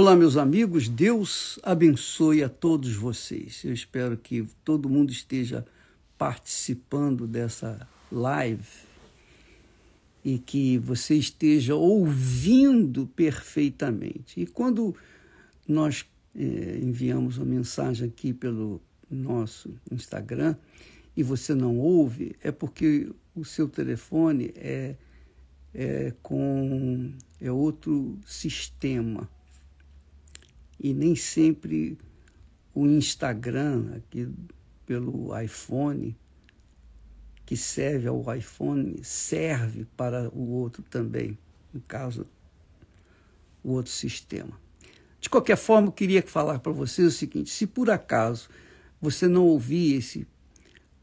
Olá, 0.00 0.14
meus 0.14 0.36
amigos, 0.36 0.88
Deus 0.88 1.58
abençoe 1.60 2.44
a 2.44 2.48
todos 2.48 2.94
vocês. 2.94 3.64
Eu 3.64 3.72
espero 3.72 4.16
que 4.16 4.46
todo 4.64 4.88
mundo 4.88 5.10
esteja 5.10 5.66
participando 6.16 7.26
dessa 7.26 7.84
live 8.12 8.62
e 10.24 10.38
que 10.38 10.78
você 10.78 11.16
esteja 11.16 11.74
ouvindo 11.74 13.08
perfeitamente. 13.08 14.40
E 14.40 14.46
quando 14.46 14.94
nós 15.66 16.06
eh, 16.32 16.78
enviamos 16.80 17.36
uma 17.36 17.46
mensagem 17.46 18.06
aqui 18.06 18.32
pelo 18.32 18.80
nosso 19.10 19.74
Instagram 19.90 20.54
e 21.16 21.24
você 21.24 21.56
não 21.56 21.76
ouve, 21.76 22.36
é 22.40 22.52
porque 22.52 23.10
o 23.34 23.44
seu 23.44 23.68
telefone 23.68 24.52
é, 24.54 24.94
é 25.74 26.14
com 26.22 27.10
é 27.40 27.50
outro 27.50 28.16
sistema 28.24 29.28
e 30.78 30.94
nem 30.94 31.16
sempre 31.16 31.98
o 32.74 32.86
Instagram 32.86 33.96
aqui 33.96 34.28
pelo 34.86 35.38
iPhone 35.38 36.16
que 37.44 37.56
serve 37.56 38.06
ao 38.06 38.22
iPhone 38.34 39.02
serve 39.02 39.86
para 39.96 40.28
o 40.34 40.50
outro 40.50 40.82
também, 40.82 41.38
no 41.72 41.80
caso 41.80 42.26
o 43.64 43.72
outro 43.72 43.90
sistema. 43.90 44.60
De 45.18 45.28
qualquer 45.28 45.56
forma, 45.56 45.88
eu 45.88 45.92
queria 45.92 46.22
falar 46.22 46.58
para 46.58 46.72
vocês 46.72 47.08
o 47.08 47.10
seguinte: 47.10 47.50
se 47.50 47.66
por 47.66 47.90
acaso 47.90 48.48
você 49.00 49.26
não 49.26 49.46
ouvir 49.46 49.94
esse, 49.96 50.26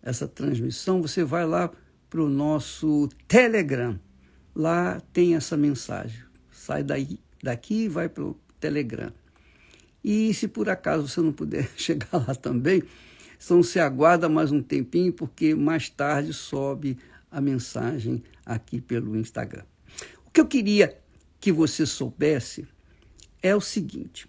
essa 0.02 0.28
transmissão, 0.28 1.02
você 1.02 1.23
vai 1.23 1.46
lá 1.46 1.72
para 2.10 2.22
o 2.22 2.30
nosso 2.30 3.10
Telegram. 3.28 4.00
Lá 4.54 5.02
tem 5.12 5.36
essa 5.36 5.58
mensagem. 5.58 6.23
Sai 6.52 6.84
daí, 6.84 7.20
daqui 7.44 7.86
e 7.86 7.90
vai 7.90 8.08
para 8.08 8.23
o 8.23 8.40
Telegram. 8.60 9.12
E 10.08 10.31
se 10.36 10.48
por 10.48 10.70
acaso 10.70 11.08
você 11.08 11.20
não 11.20 11.34
puder 11.34 11.67
chegar 11.75 12.23
lá 12.28 12.36
também, 12.36 12.84
então 13.44 13.64
se 13.64 13.80
aguarda 13.80 14.30
mais 14.30 14.52
um 14.52 14.61
tempinho, 14.61 15.11
porque 15.11 15.56
mais 15.56 15.89
tarde 15.89 16.31
sobe 16.31 16.95
a 17.31 17.42
mensagem 17.42 18.23
aqui 18.45 18.80
pelo 18.80 19.17
Instagram. 19.17 19.64
O 20.23 20.30
que 20.30 20.39
eu 20.39 20.45
queria 20.45 20.95
que 21.39 21.52
você 21.52 21.88
soubesse 21.88 22.67
é 23.42 23.56
o 23.56 23.59
seguinte: 23.59 24.28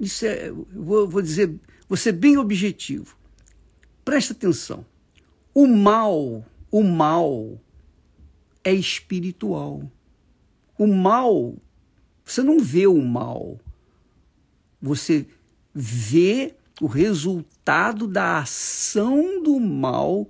isso 0.00 0.24
é, 0.24 0.50
vou, 0.50 1.06
vou 1.06 1.20
dizer, 1.20 1.54
vou 1.86 1.98
ser 1.98 2.12
bem 2.12 2.38
objetivo. 2.38 3.14
Presta 4.06 4.32
atenção. 4.32 4.82
O 5.52 5.66
mal, 5.66 6.42
o 6.70 6.82
mal 6.82 7.60
é 8.64 8.72
espiritual. 8.72 9.92
O 10.78 10.86
mal, 10.86 11.54
você 12.24 12.42
não 12.42 12.60
vê 12.60 12.86
o 12.86 13.02
mal, 13.02 13.60
você 14.80 15.26
vê 15.74 16.54
o 16.80 16.86
resultado 16.86 18.06
da 18.06 18.38
ação 18.38 19.42
do 19.42 19.58
mal 19.58 20.28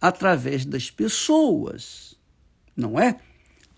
através 0.00 0.64
das 0.64 0.90
pessoas, 0.90 2.16
não 2.74 2.98
é? 2.98 3.18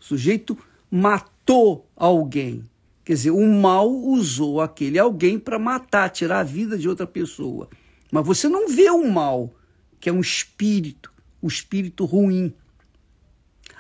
O 0.01 0.05
sujeito 0.05 0.57
matou 0.91 1.89
alguém. 1.97 2.69
Quer 3.05 3.15
dizer, 3.15 3.31
o 3.33 3.47
mal 3.47 3.91
usou 3.91 4.61
aquele 4.61 4.99
alguém 4.99 5.39
para 5.39 5.59
matar, 5.59 6.11
tirar 6.11 6.41
a 6.41 6.45
vida 6.45 6.79
de 6.79 6.89
outra 6.89 7.07
pessoa. 7.07 7.69
Mas 8.11 8.25
você 8.25 8.49
não 8.49 8.69
vê 8.69 8.89
o 8.91 9.11
mal, 9.11 9.53
que 9.99 10.09
é 10.09 10.13
um 10.13 10.21
espírito, 10.21 11.13
o 11.41 11.47
um 11.47 11.49
espírito 11.49 12.05
ruim. 12.05 12.55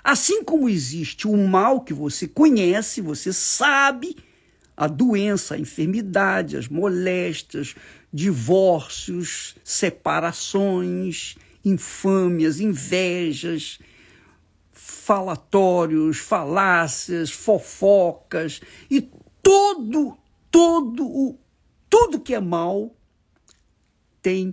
Assim 0.02 0.42
como 0.42 0.68
existe 0.68 1.28
o 1.28 1.36
mal 1.36 1.83
que 1.83 1.94
você 1.94 2.27
conhece, 2.27 3.00
você 3.00 3.33
sabe 3.33 4.16
a 4.83 4.88
doença, 4.88 5.55
a 5.55 5.58
enfermidade, 5.61 6.56
as 6.56 6.66
moléstias, 6.66 7.77
divórcios, 8.12 9.55
separações, 9.62 11.36
infâmias, 11.64 12.58
invejas, 12.58 13.79
falatórios, 14.73 16.18
falácias, 16.18 17.30
fofocas 17.30 18.61
e 18.90 19.08
todo, 19.40 20.18
todo 20.51 21.06
o 21.06 21.39
tudo 21.89 22.18
que 22.18 22.35
é 22.35 22.40
mal 22.40 22.92
tem 24.20 24.52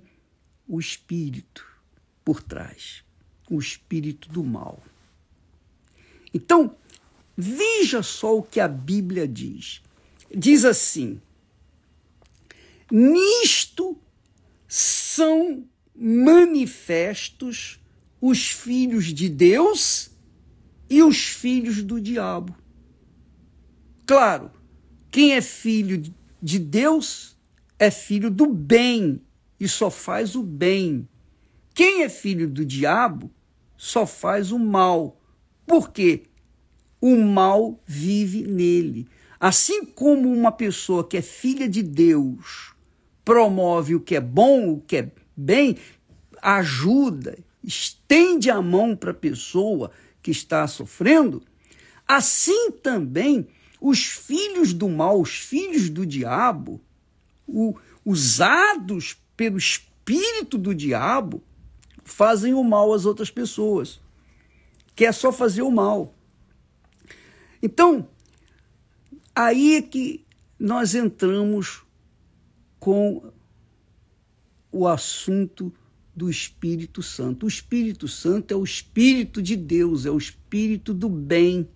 o 0.68 0.80
espírito 0.80 1.66
por 2.24 2.44
trás, 2.44 3.04
o 3.50 3.58
espírito 3.58 4.30
do 4.30 4.44
mal. 4.44 4.80
Então, 6.32 6.76
veja 7.36 8.04
só 8.04 8.38
o 8.38 8.44
que 8.44 8.60
a 8.60 8.68
Bíblia 8.68 9.28
diz 9.28 9.82
diz 10.36 10.66
assim: 10.66 11.22
Nisto 12.92 13.98
são 14.68 15.64
manifestos 15.96 17.80
os 18.22 18.50
filhos 18.50 19.06
de 19.06 19.30
Deus 19.30 20.12
e 20.90 21.04
os 21.04 21.18
filhos 21.18 21.84
do 21.84 22.00
diabo. 22.00 22.56
Claro, 24.06 24.52
quem 25.12 25.34
é 25.34 25.42
filho 25.42 26.02
de 26.42 26.60
Deus 26.60 27.38
é 27.78 27.92
filho 27.92 28.30
do 28.30 28.48
bem 28.48 29.22
e 29.60 29.68
só 29.68 29.90
faz 29.90 30.36
o 30.36 30.44
bem. 30.44 31.08
Quem 31.74 32.04
é 32.04 32.10
filho 32.10 32.50
do 32.50 32.66
diabo 32.66 33.32
só 33.78 34.06
faz 34.06 34.52
o 34.52 34.60
mal. 34.60 35.22
Por 35.66 35.92
quê? 35.92 36.24
O 37.00 37.16
mal 37.16 37.82
vive 37.86 38.44
nele. 38.44 39.08
Assim 39.40 39.86
como 39.86 40.32
uma 40.32 40.52
pessoa 40.52 41.08
que 41.08 41.18
é 41.18 41.22
filha 41.22 41.70
de 41.70 41.82
Deus 41.82 42.74
promove 43.24 43.96
o 43.96 44.02
que 44.02 44.16
é 44.16 44.22
bom, 44.22 44.74
o 44.74 44.82
que 44.82 44.98
é 44.98 45.12
bem, 45.36 45.78
ajuda, 46.42 47.38
estende 47.64 48.50
a 48.50 48.62
mão 48.62 48.96
para 48.96 49.12
a 49.12 49.14
pessoa 49.14 49.92
que 50.22 50.32
está 50.32 50.68
sofrendo, 50.68 51.42
assim 52.08 52.72
também 52.72 53.48
os 53.80 54.04
filhos 54.04 54.74
do 54.74 54.90
mal, 54.90 55.22
os 55.22 55.38
filhos 55.38 55.90
do 55.90 56.06
diabo, 56.06 56.82
o, 57.48 57.76
usados 58.06 59.18
pelo 59.38 59.58
espírito 59.58 60.58
do 60.58 60.76
diabo, 60.76 61.42
fazem 62.04 62.54
o 62.54 62.64
mal 62.64 62.92
às 62.94 63.06
outras 63.06 63.30
pessoas, 63.32 64.02
que 64.96 65.06
é 65.06 65.12
só 65.12 65.32
fazer 65.32 65.62
o 65.62 65.72
mal. 65.72 66.14
Então, 67.62 68.08
Aí 69.36 69.76
é 69.76 69.82
que 69.82 70.26
nós 70.60 70.96
entramos 70.96 71.84
com 72.80 73.32
o 74.72 74.88
assunto 74.88 75.74
do 76.16 76.30
Espírito 76.30 77.02
Santo. 77.02 77.46
O 77.46 77.50
Espírito 77.50 78.08
Santo 78.08 78.54
é 78.54 78.58
o 78.58 78.64
Espírito 78.64 79.42
de 79.42 79.56
Deus, 79.56 80.06
é 80.06 80.12
o 80.12 80.18
Espírito 80.18 80.94
do 80.94 81.08
bem. 81.10 81.68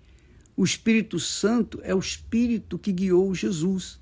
O 0.55 0.63
Espírito 0.63 1.19
Santo 1.19 1.79
é 1.83 1.95
o 1.95 1.99
Espírito 1.99 2.77
que 2.77 2.91
guiou 2.91 3.33
Jesus. 3.33 3.99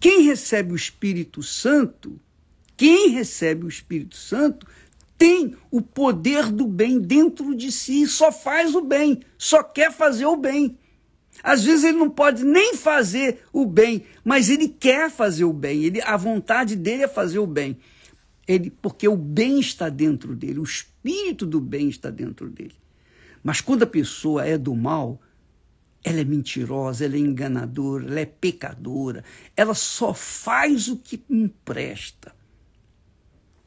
Quem 0.00 0.22
recebe 0.22 0.72
o 0.72 0.76
Espírito 0.76 1.42
Santo, 1.42 2.20
quem 2.76 3.10
recebe 3.10 3.64
o 3.64 3.68
Espírito 3.68 4.16
Santo, 4.16 4.66
tem 5.18 5.56
o 5.70 5.82
poder 5.82 6.52
do 6.52 6.66
bem 6.68 7.00
dentro 7.00 7.54
de 7.54 7.72
si, 7.72 8.06
só 8.06 8.30
faz 8.30 8.76
o 8.76 8.80
bem, 8.80 9.20
só 9.36 9.64
quer 9.64 9.92
fazer 9.92 10.26
o 10.26 10.36
bem. 10.36 10.78
Às 11.42 11.64
vezes 11.64 11.84
ele 11.84 11.98
não 11.98 12.10
pode 12.10 12.44
nem 12.44 12.74
fazer 12.74 13.42
o 13.52 13.64
bem, 13.64 14.04
mas 14.24 14.50
ele 14.50 14.68
quer 14.68 15.10
fazer 15.10 15.44
o 15.44 15.52
bem. 15.52 15.84
Ele, 15.84 16.00
a 16.02 16.16
vontade 16.16 16.74
dele 16.76 17.04
é 17.04 17.08
fazer 17.08 17.38
o 17.38 17.46
bem. 17.46 17.78
Ele, 18.46 18.70
porque 18.70 19.06
o 19.06 19.16
bem 19.16 19.60
está 19.60 19.88
dentro 19.88 20.34
dele, 20.34 20.58
o 20.58 20.64
espírito 20.64 21.44
do 21.44 21.60
bem 21.60 21.88
está 21.88 22.10
dentro 22.10 22.48
dele. 22.48 22.74
Mas 23.42 23.60
quando 23.60 23.82
a 23.82 23.86
pessoa 23.86 24.44
é 24.44 24.56
do 24.56 24.74
mal, 24.74 25.20
ela 26.02 26.20
é 26.20 26.24
mentirosa, 26.24 27.04
ela 27.04 27.16
é 27.16 27.18
enganadora, 27.18 28.06
ela 28.06 28.20
é 28.20 28.26
pecadora, 28.26 29.24
ela 29.56 29.74
só 29.74 30.14
faz 30.14 30.88
o 30.88 30.96
que 30.96 31.22
empresta. 31.28 32.34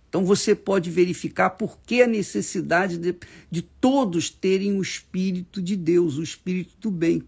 Então 0.10 0.26
você 0.26 0.54
pode 0.54 0.90
verificar 0.90 1.52
por 1.52 1.80
que 1.86 2.02
a 2.02 2.08
necessidade 2.08 2.98
de, 2.98 3.16
de 3.50 3.62
todos 3.62 4.30
terem 4.30 4.78
o 4.78 4.82
Espírito 4.82 5.62
de 5.62 5.76
Deus, 5.76 6.18
o 6.18 6.24
Espírito 6.24 6.76
do 6.82 6.92
bem. 6.92 7.24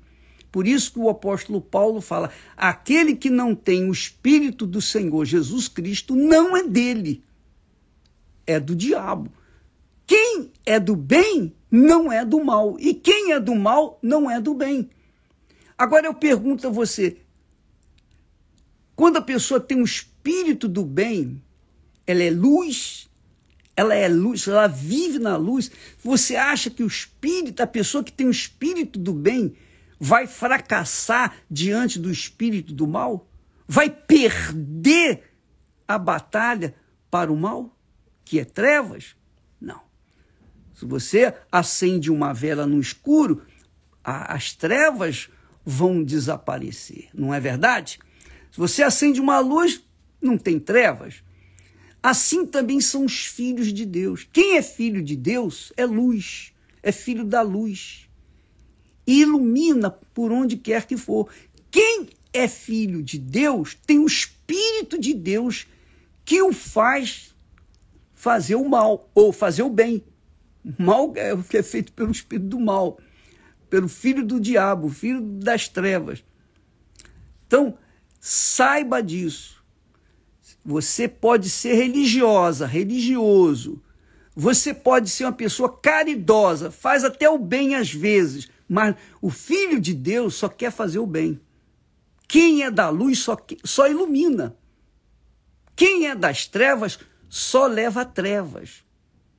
Por 0.53 0.67
isso 0.67 0.93
que 0.93 0.99
o 0.99 1.09
apóstolo 1.09 1.59
Paulo 1.59 1.99
fala: 1.99 2.29
aquele 2.55 3.15
que 3.15 3.31
não 3.31 3.55
tem 3.55 3.89
o 3.89 3.91
Espírito 3.91 4.67
do 4.67 4.79
Senhor 4.79 5.25
Jesus 5.25 5.67
Cristo 5.67 6.15
não 6.15 6.55
é 6.55 6.61
dele, 6.61 7.23
é 8.45 8.59
do 8.59 8.75
diabo. 8.75 9.31
Quem 10.05 10.51
é 10.63 10.79
do 10.79 10.95
bem 10.95 11.55
não 11.71 12.11
é 12.11 12.23
do 12.23 12.45
mal, 12.45 12.77
e 12.79 12.93
quem 12.93 13.31
é 13.31 13.39
do 13.39 13.55
mal 13.55 13.97
não 13.99 14.29
é 14.29 14.39
do 14.39 14.53
bem. 14.53 14.91
Agora 15.75 16.05
eu 16.05 16.13
pergunto 16.13 16.67
a 16.67 16.69
você: 16.69 17.17
quando 18.95 19.17
a 19.17 19.23
pessoa 19.23 19.59
tem 19.59 19.81
o 19.81 19.85
espírito 19.85 20.67
do 20.67 20.85
bem, 20.85 21.41
ela 22.05 22.21
é 22.21 22.29
luz, 22.29 23.09
ela 23.75 23.95
é 23.95 24.07
luz, 24.07 24.47
ela 24.47 24.67
vive 24.67 25.17
na 25.17 25.35
luz. 25.35 25.71
Você 26.03 26.35
acha 26.35 26.69
que 26.69 26.83
o 26.83 26.87
espírito, 26.87 27.63
a 27.63 27.65
pessoa 27.65 28.03
que 28.03 28.11
tem 28.11 28.27
o 28.27 28.31
espírito 28.31 28.99
do 28.99 29.13
bem, 29.13 29.55
vai 30.03 30.27
fracassar 30.27 31.33
diante 31.49 31.97
do 31.97 32.11
espírito 32.11 32.73
do 32.73 32.85
mal? 32.85 33.25
Vai 33.65 33.89
perder 33.89 35.31
a 35.87 35.97
batalha 35.97 36.75
para 37.09 37.31
o 37.31 37.37
mal, 37.37 37.73
que 38.25 38.37
é 38.37 38.43
trevas? 38.43 39.15
Não. 39.61 39.79
Se 40.73 40.85
você 40.85 41.33
acende 41.49 42.11
uma 42.11 42.33
vela 42.33 42.67
no 42.67 42.81
escuro, 42.81 43.43
a, 44.03 44.33
as 44.33 44.51
trevas 44.51 45.29
vão 45.63 46.03
desaparecer, 46.03 47.07
não 47.13 47.33
é 47.33 47.39
verdade? 47.39 47.97
Se 48.51 48.57
você 48.57 48.83
acende 48.83 49.21
uma 49.21 49.39
luz, 49.39 49.81
não 50.21 50.37
tem 50.37 50.59
trevas. 50.59 51.23
Assim 52.01 52.45
também 52.45 52.81
são 52.81 53.05
os 53.05 53.25
filhos 53.25 53.71
de 53.71 53.85
Deus. 53.85 54.27
Quem 54.33 54.57
é 54.57 54.61
filho 54.61 55.01
de 55.01 55.15
Deus 55.15 55.71
é 55.77 55.85
luz, 55.85 56.51
é 56.83 56.91
filho 56.91 57.23
da 57.23 57.41
luz. 57.41 58.09
Ilumina 59.05 59.91
por 59.91 60.31
onde 60.31 60.57
quer 60.57 60.85
que 60.85 60.97
for. 60.97 61.29
Quem 61.69 62.07
é 62.31 62.47
filho 62.47 63.01
de 63.01 63.17
Deus 63.17 63.77
tem 63.85 63.99
o 63.99 64.05
Espírito 64.05 64.99
de 64.99 65.13
Deus 65.13 65.67
que 66.25 66.41
o 66.41 66.53
faz 66.53 67.33
fazer 68.13 68.55
o 68.55 68.67
mal 68.67 69.09
ou 69.13 69.33
fazer 69.33 69.63
o 69.63 69.69
bem. 69.69 70.03
Mal 70.79 71.13
é 71.15 71.33
o 71.33 71.43
que 71.43 71.57
é 71.57 71.63
feito 71.63 71.91
pelo 71.91 72.11
Espírito 72.11 72.47
do 72.47 72.59
mal, 72.59 72.97
pelo 73.69 73.89
filho 73.89 74.25
do 74.25 74.39
diabo, 74.39 74.89
filho 74.89 75.21
das 75.21 75.67
trevas. 75.67 76.23
Então, 77.45 77.77
saiba 78.19 79.01
disso. 79.01 79.61
Você 80.63 81.07
pode 81.07 81.49
ser 81.49 81.73
religiosa, 81.73 82.65
religioso. 82.65 83.81
Você 84.35 84.73
pode 84.73 85.09
ser 85.09 85.25
uma 85.25 85.33
pessoa 85.33 85.69
caridosa, 85.77 86.71
faz 86.71 87.03
até 87.03 87.29
o 87.29 87.37
bem 87.37 87.75
às 87.75 87.93
vezes, 87.93 88.49
mas 88.73 88.95
o 89.21 89.29
filho 89.29 89.79
de 89.79 89.93
Deus 89.93 90.33
só 90.33 90.49
quer 90.49 90.71
fazer 90.71 90.97
o 90.97 91.05
bem. 91.05 91.39
Quem 92.27 92.63
é 92.63 92.71
da 92.71 92.89
luz 92.89 93.19
só, 93.19 93.37
só 93.63 93.87
ilumina. 93.87 94.57
Quem 95.75 96.07
é 96.07 96.15
das 96.15 96.47
trevas 96.47 96.97
só 97.29 97.67
leva 97.67 98.03
trevas. 98.03 98.83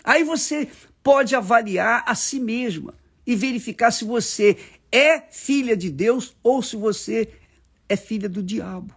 Aí 0.04 0.22
você 0.22 0.68
pode 1.02 1.34
avaliar 1.34 2.04
a 2.06 2.14
si 2.14 2.38
mesma 2.38 2.94
e 3.26 3.34
verificar 3.34 3.90
se 3.90 4.04
você 4.04 4.56
é 4.92 5.20
filha 5.20 5.76
de 5.76 5.90
Deus 5.90 6.36
ou 6.40 6.62
se 6.62 6.76
você 6.76 7.28
é 7.88 7.96
filha 7.96 8.28
do 8.28 8.40
diabo. 8.40 8.94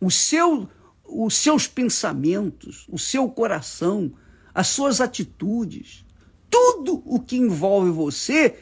O 0.00 0.10
seu 0.10 0.68
os 1.04 1.36
seus 1.36 1.66
pensamentos, 1.68 2.84
o 2.88 2.98
seu 2.98 3.30
coração, 3.30 4.12
as 4.52 4.66
suas 4.66 5.00
atitudes, 5.00 6.04
tudo 6.50 7.02
o 7.06 7.20
que 7.20 7.36
envolve 7.36 7.90
você 7.90 8.58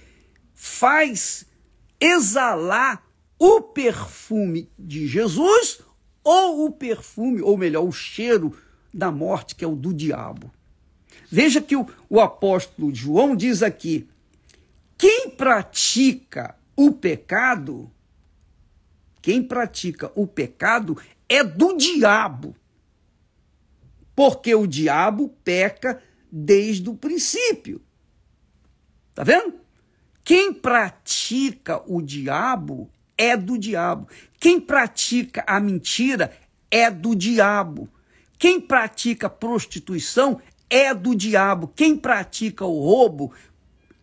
faz 0.57 1.47
exalar 2.01 3.07
o 3.39 3.61
perfume 3.61 4.69
de 4.79 5.07
Jesus 5.07 5.81
ou 6.25 6.65
o 6.67 6.73
perfume, 6.73 7.43
ou 7.43 7.57
melhor, 7.57 7.85
o 7.85 7.93
cheiro 7.93 8.59
da 8.93 9.13
morte, 9.13 9.55
que 9.55 9.65
é 9.65 9.69
o 9.69 9.77
do 9.77 9.93
diabo. 9.93 10.51
Veja 11.31 11.61
que 11.61 11.77
o, 11.77 11.87
o 12.09 12.21
apóstolo 12.21 12.93
João 12.93 13.37
diz 13.37 13.63
aqui: 13.63 14.09
quem 14.97 15.31
pratica 15.31 16.57
o 16.75 16.91
pecado, 16.91 17.91
quem 19.21 19.43
pratica 19.43 20.11
o 20.15 20.27
pecado 20.27 20.97
é 21.29 21.45
do 21.45 21.77
diabo. 21.77 22.57
Porque 24.15 24.55
o 24.55 24.67
diabo 24.67 25.29
peca 25.45 26.03
desde 26.33 26.89
o 26.89 26.95
princípio. 26.95 27.83
Tá 29.15 29.23
vendo? 29.23 29.66
Quem 30.27 30.53
pratica 30.53 31.81
o 31.87 32.03
diabo 32.03 32.91
é 33.17 33.37
do 33.37 33.57
diabo. 33.57 34.09
Quem 34.41 34.61
pratica 34.61 35.45
a 35.47 35.61
mentira 35.61 36.37
é 36.69 36.91
do 36.91 37.15
diabo. 37.15 37.89
Quem 38.37 38.61
pratica 38.61 39.31
prostituição 39.31 40.43
é 40.69 40.93
do 40.93 41.15
diabo. 41.15 41.69
Quem 41.69 41.97
pratica 41.97 42.65
o 42.65 42.81
roubo 42.81 43.33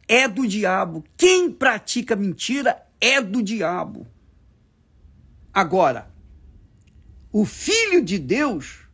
é 0.08 0.26
do 0.26 0.48
diabo. 0.48 1.04
Quem 1.18 1.52
pratica 1.52 2.16
mentira 2.16 2.82
é 3.02 3.20
do 3.20 3.44
diabo. 3.44 4.08
Agora, 5.54 6.10
o 7.34 7.44
Filho 7.44 8.02
de 8.02 8.18
Deus, 8.18 8.88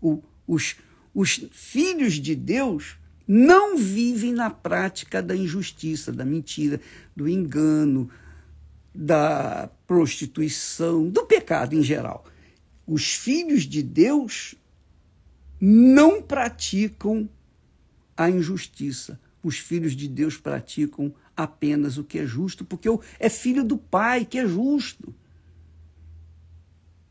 o, 0.00 0.20
os, 0.44 0.74
os 1.14 1.46
filhos 1.52 2.14
de 2.14 2.34
Deus, 2.34 2.98
não 3.32 3.76
vivem 3.76 4.32
na 4.32 4.50
prática 4.50 5.22
da 5.22 5.36
injustiça, 5.36 6.10
da 6.10 6.24
mentira, 6.24 6.80
do 7.14 7.28
engano, 7.28 8.10
da 8.92 9.70
prostituição, 9.86 11.08
do 11.08 11.24
pecado 11.24 11.76
em 11.76 11.80
geral. 11.80 12.24
Os 12.84 13.14
filhos 13.14 13.62
de 13.62 13.84
Deus 13.84 14.56
não 15.60 16.20
praticam 16.20 17.30
a 18.16 18.28
injustiça. 18.28 19.20
Os 19.44 19.58
filhos 19.58 19.92
de 19.94 20.08
Deus 20.08 20.36
praticam 20.36 21.14
apenas 21.36 21.98
o 21.98 22.02
que 22.02 22.18
é 22.18 22.26
justo, 22.26 22.64
porque 22.64 22.88
é 23.20 23.28
filho 23.28 23.62
do 23.62 23.78
Pai 23.78 24.24
que 24.24 24.40
é 24.40 24.46
justo. 24.48 25.14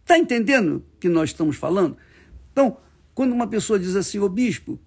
Está 0.01 0.19
entendendo 0.19 0.83
o 0.97 0.99
que 0.99 1.07
nós 1.07 1.29
estamos 1.29 1.55
falando? 1.55 1.95
Então, 2.51 2.75
quando 3.15 3.31
uma 3.31 3.47
pessoa 3.47 3.79
diz 3.79 3.95
assim, 3.95 4.19
ô 4.19 4.27
bispo, 4.27 4.77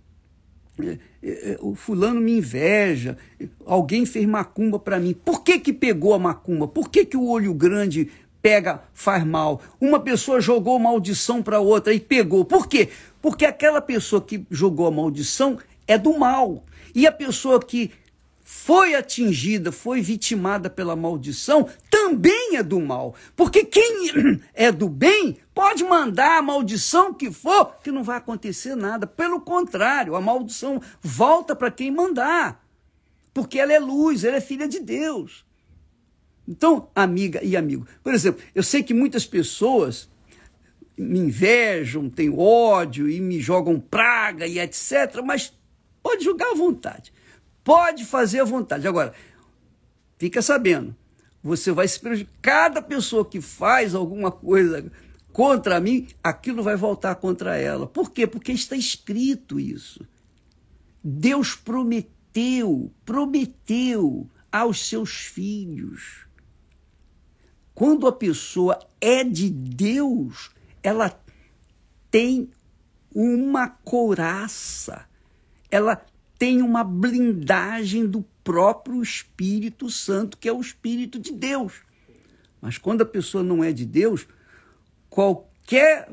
o 1.60 1.74
fulano 1.74 2.20
me 2.20 2.38
inveja, 2.38 3.16
alguém 3.64 4.04
fez 4.04 4.26
macumba 4.26 4.78
para 4.78 4.98
mim. 4.98 5.14
Por 5.14 5.42
que, 5.42 5.58
que 5.58 5.72
pegou 5.72 6.14
a 6.14 6.18
macumba? 6.18 6.66
Por 6.66 6.90
que, 6.90 7.04
que 7.04 7.16
o 7.16 7.28
olho 7.28 7.54
grande 7.54 8.10
pega, 8.40 8.82
faz 8.92 9.24
mal? 9.24 9.60
Uma 9.80 10.00
pessoa 10.00 10.40
jogou 10.40 10.78
maldição 10.78 11.42
para 11.42 11.60
outra 11.60 11.92
e 11.92 12.00
pegou. 12.00 12.44
Por 12.44 12.66
quê? 12.66 12.88
Porque 13.20 13.44
aquela 13.44 13.80
pessoa 13.80 14.20
que 14.20 14.44
jogou 14.50 14.86
a 14.86 14.90
maldição 14.90 15.58
é 15.86 15.96
do 15.96 16.18
mal. 16.18 16.64
E 16.94 17.06
a 17.06 17.12
pessoa 17.12 17.60
que 17.60 17.90
foi 18.54 18.94
atingida, 18.94 19.72
foi 19.72 20.02
vitimada 20.02 20.68
pela 20.68 20.94
maldição, 20.94 21.68
também 21.90 22.56
é 22.56 22.62
do 22.62 22.78
mal. 22.80 23.14
Porque 23.34 23.64
quem 23.64 24.10
é 24.54 24.70
do 24.70 24.90
bem 24.90 25.38
pode 25.54 25.82
mandar 25.82 26.38
a 26.38 26.42
maldição 26.42 27.14
que 27.14 27.32
for, 27.32 27.78
que 27.82 27.90
não 27.90 28.04
vai 28.04 28.18
acontecer 28.18 28.76
nada. 28.76 29.06
Pelo 29.06 29.40
contrário, 29.40 30.14
a 30.14 30.20
maldição 30.20 30.80
volta 31.00 31.56
para 31.56 31.70
quem 31.70 31.90
mandar. 31.90 32.62
Porque 33.32 33.58
ela 33.58 33.72
é 33.72 33.80
luz, 33.80 34.22
ela 34.22 34.36
é 34.36 34.40
filha 34.40 34.68
de 34.68 34.78
Deus. 34.78 35.44
Então, 36.46 36.88
amiga 36.94 37.42
e 37.42 37.56
amigo, 37.56 37.86
por 38.04 38.12
exemplo, 38.12 38.44
eu 38.54 38.62
sei 38.62 38.82
que 38.82 38.92
muitas 38.92 39.26
pessoas 39.26 40.10
me 40.96 41.18
invejam, 41.18 42.10
têm 42.10 42.32
ódio 42.38 43.08
e 43.08 43.18
me 43.18 43.40
jogam 43.40 43.80
praga 43.80 44.46
e 44.46 44.58
etc., 44.60 45.22
mas 45.24 45.52
pode 46.02 46.22
julgar 46.22 46.52
à 46.52 46.54
vontade. 46.54 47.12
Pode 47.64 48.04
fazer 48.04 48.40
à 48.40 48.44
vontade. 48.44 48.88
Agora, 48.88 49.14
fica 50.18 50.42
sabendo, 50.42 50.96
você 51.42 51.72
vai 51.72 51.86
se 51.86 51.98
prejudicar. 51.98 52.32
Cada 52.40 52.82
pessoa 52.82 53.24
que 53.24 53.40
faz 53.40 53.94
alguma 53.94 54.30
coisa 54.30 54.90
contra 55.32 55.80
mim, 55.80 56.08
aquilo 56.22 56.62
vai 56.62 56.76
voltar 56.76 57.14
contra 57.16 57.56
ela. 57.56 57.86
Por 57.86 58.10
quê? 58.10 58.26
Porque 58.26 58.52
está 58.52 58.76
escrito 58.76 59.58
isso. 59.58 60.06
Deus 61.02 61.54
prometeu, 61.54 62.92
prometeu 63.04 64.28
aos 64.50 64.86
seus 64.86 65.10
filhos. 65.10 66.26
Quando 67.74 68.06
a 68.06 68.12
pessoa 68.12 68.78
é 69.00 69.24
de 69.24 69.48
Deus, 69.48 70.50
ela 70.82 71.18
tem 72.10 72.50
uma 73.14 73.68
couraça, 73.68 75.06
ela 75.70 76.04
tem 76.42 76.60
uma 76.60 76.82
blindagem 76.82 78.04
do 78.04 78.22
próprio 78.42 79.00
Espírito 79.00 79.88
Santo, 79.88 80.36
que 80.36 80.48
é 80.48 80.52
o 80.52 80.60
Espírito 80.60 81.16
de 81.20 81.30
Deus. 81.30 81.74
Mas 82.60 82.76
quando 82.78 83.02
a 83.02 83.06
pessoa 83.06 83.44
não 83.44 83.62
é 83.62 83.70
de 83.70 83.86
Deus, 83.86 84.26
qualquer 85.08 86.10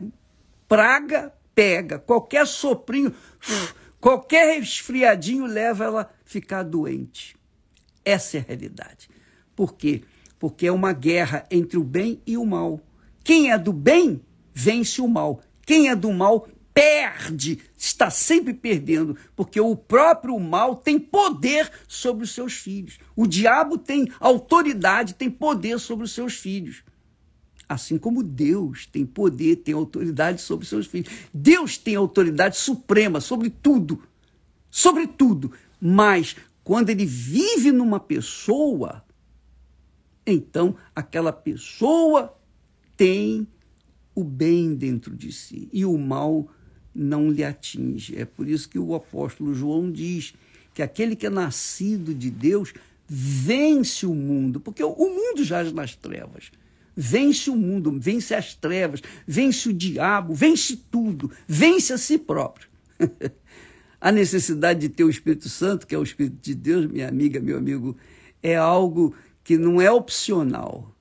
praga 0.67 1.33
pega, 1.55 1.97
qualquer 1.97 2.45
soprinho, 2.45 3.11
qualquer 3.99 4.59
resfriadinho 4.59 5.47
leva 5.47 5.85
ela 5.85 6.01
a 6.01 6.09
ficar 6.23 6.61
doente. 6.61 7.35
Essa 8.05 8.37
é 8.37 8.41
a 8.41 8.43
realidade. 8.43 9.09
Por 9.55 9.73
quê? 9.73 10.03
Porque 10.37 10.67
é 10.67 10.71
uma 10.71 10.93
guerra 10.93 11.43
entre 11.49 11.79
o 11.79 11.83
bem 11.83 12.21
e 12.27 12.37
o 12.37 12.45
mal. 12.45 12.79
Quem 13.23 13.51
é 13.51 13.57
do 13.57 13.73
bem 13.73 14.21
vence 14.53 15.01
o 15.01 15.07
mal. 15.07 15.41
Quem 15.65 15.89
é 15.89 15.95
do 15.95 16.13
mal 16.13 16.47
perde, 16.73 17.59
está 17.77 18.09
sempre 18.09 18.53
perdendo, 18.53 19.17
porque 19.35 19.59
o 19.59 19.75
próprio 19.75 20.39
mal 20.39 20.75
tem 20.75 20.99
poder 20.99 21.71
sobre 21.87 22.23
os 22.23 22.31
seus 22.31 22.53
filhos. 22.53 22.99
O 23.15 23.27
diabo 23.27 23.77
tem 23.77 24.09
autoridade, 24.19 25.15
tem 25.15 25.29
poder 25.29 25.79
sobre 25.79 26.05
os 26.05 26.11
seus 26.11 26.35
filhos. 26.35 26.83
Assim 27.67 27.97
como 27.99 28.23
Deus 28.23 28.87
tem 28.87 29.05
poder, 29.05 29.57
tem 29.57 29.75
autoridade 29.75 30.41
sobre 30.41 30.63
os 30.63 30.69
seus 30.69 30.87
filhos. 30.87 31.11
Deus 31.31 31.77
tem 31.77 31.95
autoridade 31.95 32.57
suprema 32.57 33.21
sobre 33.21 33.49
tudo. 33.49 34.01
Sobre 34.71 35.05
tudo. 35.05 35.51
Mas 35.79 36.35
quando 36.63 36.89
ele 36.89 37.05
vive 37.05 37.71
numa 37.71 37.99
pessoa, 37.99 39.03
então 40.25 40.75
aquela 40.95 41.31
pessoa 41.31 42.35
tem 42.97 43.47
o 44.15 44.23
bem 44.23 44.75
dentro 44.75 45.15
de 45.15 45.31
si 45.31 45.69
e 45.71 45.85
o 45.85 45.97
mal 45.97 46.49
não 46.99 47.31
lhe 47.31 47.43
atinge. 47.43 48.17
É 48.17 48.25
por 48.25 48.47
isso 48.47 48.67
que 48.67 48.77
o 48.77 48.93
apóstolo 48.93 49.53
João 49.53 49.89
diz 49.89 50.33
que 50.73 50.81
aquele 50.81 51.15
que 51.15 51.25
é 51.25 51.29
nascido 51.29 52.13
de 52.13 52.29
Deus 52.29 52.73
vence 53.07 54.05
o 54.05 54.13
mundo, 54.13 54.59
porque 54.59 54.83
o 54.83 54.95
mundo 54.95 55.43
jaz 55.43 55.71
nas 55.71 55.95
trevas. 55.95 56.51
Vence 56.95 57.49
o 57.49 57.55
mundo, 57.55 57.97
vence 57.97 58.35
as 58.35 58.53
trevas, 58.53 59.01
vence 59.25 59.69
o 59.69 59.73
diabo, 59.73 60.33
vence 60.33 60.75
tudo, 60.91 61.31
vence 61.47 61.93
a 61.93 61.97
si 61.97 62.17
próprio. 62.17 62.67
a 64.01 64.11
necessidade 64.11 64.81
de 64.81 64.89
ter 64.89 65.05
o 65.05 65.09
Espírito 65.09 65.47
Santo, 65.47 65.87
que 65.87 65.95
é 65.95 65.97
o 65.97 66.03
Espírito 66.03 66.37
de 66.41 66.53
Deus, 66.53 66.85
minha 66.85 67.07
amiga, 67.07 67.39
meu 67.39 67.57
amigo, 67.57 67.95
é 68.43 68.57
algo 68.57 69.15
que 69.43 69.57
não 69.57 69.79
é 69.81 69.89
opcional. 69.89 70.93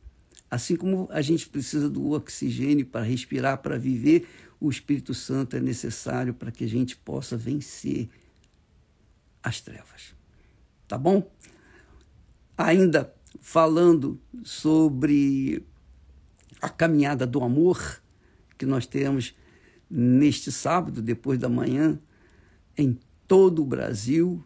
Assim 0.48 0.76
como 0.76 1.08
a 1.10 1.20
gente 1.20 1.48
precisa 1.48 1.90
do 1.90 2.12
oxigênio 2.12 2.86
para 2.86 3.02
respirar, 3.04 3.58
para 3.58 3.76
viver, 3.76 4.26
o 4.60 4.68
Espírito 4.68 5.14
Santo 5.14 5.56
é 5.56 5.60
necessário 5.60 6.34
para 6.34 6.50
que 6.50 6.64
a 6.64 6.68
gente 6.68 6.96
possa 6.96 7.36
vencer 7.36 8.08
as 9.42 9.60
trevas. 9.60 10.14
Tá 10.86 10.98
bom? 10.98 11.30
Ainda 12.56 13.14
falando 13.40 14.20
sobre 14.42 15.64
a 16.60 16.68
caminhada 16.68 17.26
do 17.26 17.42
amor 17.42 18.02
que 18.56 18.66
nós 18.66 18.86
temos 18.86 19.34
neste 19.88 20.50
sábado, 20.50 21.00
depois 21.00 21.38
da 21.38 21.48
manhã, 21.48 21.98
em 22.76 22.98
todo 23.26 23.62
o 23.62 23.66
Brasil 23.66 24.42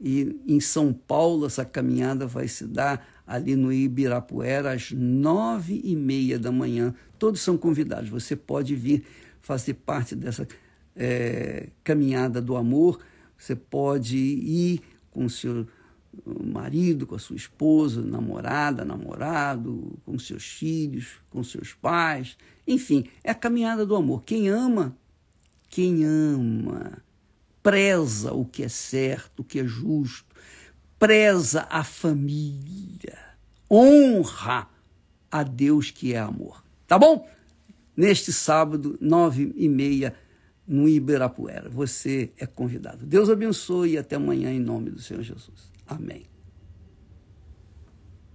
e 0.00 0.38
em 0.46 0.60
São 0.60 0.92
Paulo 0.92 1.46
essa 1.46 1.64
caminhada 1.64 2.26
vai 2.26 2.46
se 2.48 2.66
dar 2.66 3.06
ali 3.26 3.56
no 3.56 3.72
Ibirapuera 3.72 4.72
às 4.72 4.92
nove 4.92 5.80
e 5.82 5.96
meia 5.96 6.38
da 6.38 6.52
manhã. 6.52 6.94
Todos 7.18 7.40
são 7.40 7.56
convidados. 7.56 8.10
Você 8.10 8.36
pode 8.36 8.74
vir 8.74 9.04
fazer 9.46 9.74
parte 9.74 10.16
dessa 10.16 10.46
é, 10.96 11.68
caminhada 11.84 12.42
do 12.42 12.56
amor. 12.56 12.98
Você 13.38 13.54
pode 13.54 14.16
ir 14.16 14.80
com 15.08 15.26
o 15.26 15.30
seu 15.30 15.68
marido, 16.42 17.06
com 17.06 17.14
a 17.14 17.18
sua 17.18 17.36
esposa, 17.36 18.02
namorada, 18.02 18.84
namorado, 18.84 19.96
com 20.04 20.18
seus 20.18 20.44
filhos, 20.44 21.20
com 21.30 21.44
seus 21.44 21.72
pais. 21.72 22.36
Enfim, 22.66 23.04
é 23.22 23.30
a 23.30 23.36
caminhada 23.36 23.86
do 23.86 23.94
amor. 23.94 24.24
Quem 24.24 24.48
ama, 24.48 24.96
quem 25.68 26.04
ama, 26.04 26.98
preza 27.62 28.32
o 28.32 28.44
que 28.44 28.64
é 28.64 28.68
certo, 28.68 29.40
o 29.40 29.44
que 29.44 29.60
é 29.60 29.64
justo, 29.64 30.34
preza 30.98 31.68
a 31.70 31.84
família, 31.84 33.16
honra 33.70 34.68
a 35.30 35.44
Deus 35.44 35.92
que 35.92 36.14
é 36.14 36.18
amor. 36.18 36.64
Tá 36.88 36.98
bom? 36.98 37.28
Neste 37.96 38.32
sábado, 38.32 38.98
nove 39.00 39.52
e 39.56 39.68
meia, 39.68 40.14
no 40.66 40.88
Ibirapuera. 40.88 41.68
Você 41.70 42.32
é 42.36 42.46
convidado. 42.46 43.06
Deus 43.06 43.30
abençoe 43.30 43.92
e 43.92 43.98
até 43.98 44.16
amanhã 44.16 44.50
em 44.50 44.60
nome 44.60 44.90
do 44.90 45.00
Senhor 45.00 45.22
Jesus. 45.22 45.70
Amém. 45.86 46.26